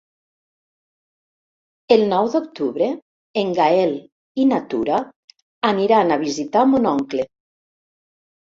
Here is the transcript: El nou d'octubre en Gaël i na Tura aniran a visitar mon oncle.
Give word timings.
El 1.95 2.05
nou 2.13 2.29
d'octubre 2.35 2.87
en 3.43 3.53
Gaël 3.59 3.93
i 4.45 4.49
na 4.53 4.59
Tura 4.73 5.03
aniran 5.73 6.15
a 6.15 6.19
visitar 6.27 6.69
mon 6.73 6.89
oncle. 6.95 7.29